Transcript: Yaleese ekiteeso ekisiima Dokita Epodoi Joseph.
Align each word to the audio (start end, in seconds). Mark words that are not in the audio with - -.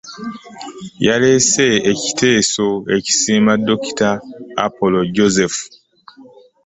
Yaleese 1.05 1.67
ekiteeso 1.91 2.67
ekisiima 2.95 3.53
Dokita 3.65 4.09
Epodoi 4.65 5.11
Joseph. 5.15 5.59